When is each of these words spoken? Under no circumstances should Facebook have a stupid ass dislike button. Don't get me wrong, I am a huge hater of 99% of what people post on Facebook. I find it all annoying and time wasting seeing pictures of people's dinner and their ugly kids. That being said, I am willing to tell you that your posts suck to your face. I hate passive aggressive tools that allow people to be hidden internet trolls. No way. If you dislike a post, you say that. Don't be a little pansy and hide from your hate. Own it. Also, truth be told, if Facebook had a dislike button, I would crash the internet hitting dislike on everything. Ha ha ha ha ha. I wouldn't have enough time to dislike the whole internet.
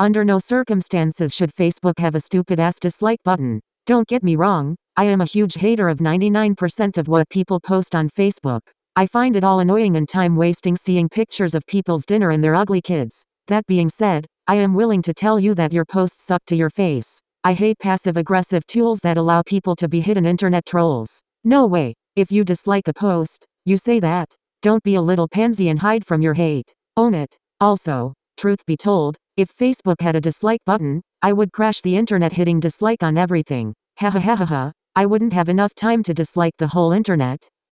Under 0.00 0.24
no 0.24 0.38
circumstances 0.38 1.34
should 1.34 1.54
Facebook 1.54 1.98
have 1.98 2.14
a 2.14 2.20
stupid 2.20 2.58
ass 2.58 2.80
dislike 2.80 3.22
button. 3.22 3.60
Don't 3.84 4.08
get 4.08 4.22
me 4.22 4.34
wrong, 4.34 4.76
I 4.96 5.04
am 5.04 5.20
a 5.20 5.26
huge 5.26 5.56
hater 5.56 5.90
of 5.90 5.98
99% 5.98 6.96
of 6.96 7.06
what 7.06 7.28
people 7.28 7.60
post 7.60 7.94
on 7.94 8.08
Facebook. 8.08 8.62
I 8.96 9.06
find 9.06 9.36
it 9.36 9.44
all 9.44 9.60
annoying 9.60 9.96
and 9.96 10.08
time 10.08 10.36
wasting 10.36 10.74
seeing 10.74 11.10
pictures 11.10 11.54
of 11.54 11.66
people's 11.66 12.06
dinner 12.06 12.30
and 12.30 12.42
their 12.42 12.54
ugly 12.54 12.80
kids. 12.80 13.26
That 13.48 13.66
being 13.66 13.90
said, 13.90 14.24
I 14.46 14.54
am 14.54 14.72
willing 14.72 15.02
to 15.02 15.12
tell 15.12 15.38
you 15.38 15.54
that 15.56 15.70
your 15.70 15.84
posts 15.84 16.24
suck 16.24 16.46
to 16.46 16.56
your 16.56 16.70
face. 16.70 17.20
I 17.44 17.52
hate 17.52 17.78
passive 17.78 18.16
aggressive 18.16 18.66
tools 18.66 19.00
that 19.00 19.18
allow 19.18 19.42
people 19.42 19.76
to 19.76 19.86
be 19.86 20.00
hidden 20.00 20.24
internet 20.24 20.64
trolls. 20.64 21.20
No 21.44 21.66
way. 21.66 21.92
If 22.16 22.32
you 22.32 22.42
dislike 22.42 22.88
a 22.88 22.94
post, 22.94 23.44
you 23.66 23.76
say 23.76 24.00
that. 24.00 24.34
Don't 24.62 24.82
be 24.82 24.94
a 24.94 25.02
little 25.02 25.28
pansy 25.28 25.68
and 25.68 25.80
hide 25.80 26.06
from 26.06 26.22
your 26.22 26.34
hate. 26.34 26.74
Own 26.96 27.12
it. 27.12 27.36
Also, 27.60 28.14
truth 28.40 28.64
be 28.64 28.76
told, 28.76 29.18
if 29.36 29.54
Facebook 29.54 30.00
had 30.00 30.16
a 30.16 30.20
dislike 30.20 30.64
button, 30.64 31.02
I 31.20 31.34
would 31.34 31.52
crash 31.52 31.82
the 31.82 31.96
internet 31.96 32.32
hitting 32.32 32.58
dislike 32.58 33.02
on 33.02 33.18
everything. 33.18 33.74
Ha 33.98 34.08
ha 34.08 34.18
ha 34.18 34.36
ha 34.36 34.46
ha. 34.46 34.72
I 34.96 35.04
wouldn't 35.04 35.34
have 35.34 35.50
enough 35.50 35.74
time 35.74 36.02
to 36.04 36.14
dislike 36.14 36.56
the 36.56 36.68
whole 36.68 36.92
internet. 36.92 37.50